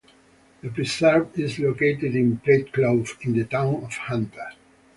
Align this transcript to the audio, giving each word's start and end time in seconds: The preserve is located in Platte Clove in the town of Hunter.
The 0.63 0.71
preserve 0.71 1.37
is 1.37 1.59
located 1.59 2.15
in 2.15 2.37
Platte 2.37 2.73
Clove 2.73 3.19
in 3.21 3.33
the 3.37 3.45
town 3.45 3.83
of 3.83 3.93
Hunter. 3.93 4.49